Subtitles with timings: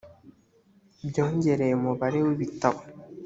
[1.07, 2.79] byongereye umubare w ibitabo